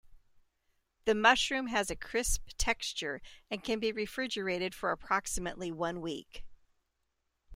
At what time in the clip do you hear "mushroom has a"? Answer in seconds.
1.13-1.95